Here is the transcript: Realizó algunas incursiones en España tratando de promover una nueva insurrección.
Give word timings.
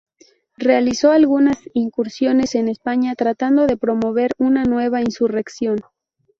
Realizó 0.57 1.11
algunas 1.11 1.57
incursiones 1.75 2.55
en 2.55 2.69
España 2.69 3.13
tratando 3.13 3.67
de 3.67 3.77
promover 3.77 4.31
una 4.39 4.63
nueva 4.63 4.99
insurrección. 5.01 5.77